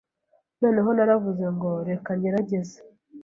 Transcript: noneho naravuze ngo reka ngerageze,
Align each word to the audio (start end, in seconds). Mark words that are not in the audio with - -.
noneho 0.61 0.89
naravuze 0.93 1.45
ngo 1.55 1.69
reka 1.89 2.09
ngerageze, 2.17 2.77